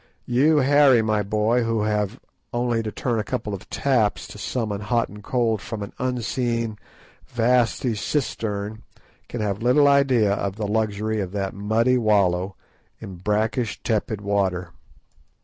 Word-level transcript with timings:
You, 0.25 0.57
Harry, 0.57 1.03
my 1.03 1.21
boy, 1.21 1.61
who 1.61 1.83
have 1.83 2.19
only 2.51 2.81
to 2.81 2.91
turn 2.91 3.13
on 3.13 3.19
a 3.19 3.23
couple 3.23 3.53
of 3.53 3.69
taps 3.69 4.27
to 4.29 4.39
summon 4.39 4.81
"hot" 4.81 5.09
and 5.09 5.23
"cold" 5.23 5.61
from 5.61 5.83
an 5.83 5.93
unseen, 5.99 6.79
vasty 7.27 7.93
cistern, 7.93 8.81
can 9.29 9.41
have 9.41 9.61
little 9.61 9.87
idea 9.87 10.33
of 10.33 10.55
the 10.55 10.65
luxury 10.65 11.21
of 11.21 11.33
that 11.33 11.53
muddy 11.53 11.99
wallow 11.99 12.55
in 12.99 13.17
brackish 13.17 13.79
tepid 13.83 14.21
water. 14.21 14.71